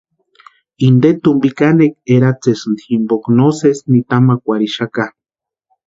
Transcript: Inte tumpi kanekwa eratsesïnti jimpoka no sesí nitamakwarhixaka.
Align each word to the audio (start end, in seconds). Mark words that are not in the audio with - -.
Inte 0.87 1.09
tumpi 1.23 1.49
kanekwa 1.57 2.01
eratsesïnti 2.13 2.83
jimpoka 2.91 3.27
no 3.37 3.47
sesí 3.59 3.83
nitamakwarhixaka. 3.91 5.03